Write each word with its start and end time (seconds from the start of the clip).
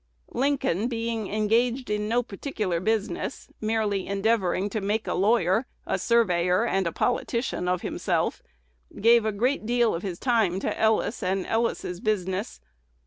Lincoln, 0.33 0.87
being 0.87 1.31
"engaged 1.31 1.91
in 1.91 2.07
no 2.09 2.23
particular 2.23 2.79
business," 2.79 3.49
merely 3.61 4.07
endeavoring 4.07 4.67
to 4.71 4.81
make 4.81 5.05
a 5.05 5.13
lawyer, 5.13 5.67
a 5.85 5.99
surveyor, 5.99 6.65
and 6.65 6.87
a 6.87 6.91
politician 6.91 7.67
of 7.67 7.83
himself, 7.83 8.41
gave 8.99 9.25
a 9.25 9.31
great 9.31 9.63
deal 9.67 9.93
of 9.93 10.01
his 10.01 10.17
time 10.17 10.59
to 10.61 10.75
Ellis 10.79 11.21
and 11.21 11.45
Ellis's 11.45 11.99
business. 11.99 12.59